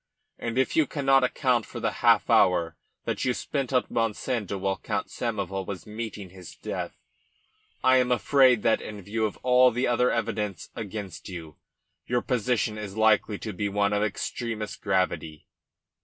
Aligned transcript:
And 0.39 0.57
if 0.57 0.75
you 0.75 0.87
cannot 0.87 1.23
account 1.23 1.63
for 1.67 1.79
the 1.79 1.91
half 2.01 2.27
hour 2.27 2.75
that 3.05 3.23
you 3.23 3.35
spent 3.35 3.71
at 3.71 3.91
Monsanto 3.91 4.57
while 4.57 4.79
Count 4.79 5.09
Samoval 5.09 5.67
was 5.67 5.85
meeting 5.85 6.31
his 6.31 6.55
death, 6.55 6.97
I 7.83 7.97
am 7.97 8.11
afraid 8.11 8.63
that, 8.63 8.81
in 8.81 9.03
view 9.03 9.25
of 9.27 9.37
all 9.43 9.69
the 9.69 9.85
other 9.85 10.09
evidences 10.09 10.71
against 10.75 11.29
you, 11.29 11.57
your 12.07 12.23
position 12.23 12.79
is 12.79 12.97
likely 12.97 13.37
to 13.37 13.53
be 13.53 13.69
one 13.69 13.93
of 13.93 14.01
extremest 14.01 14.81
gravity. 14.81 15.45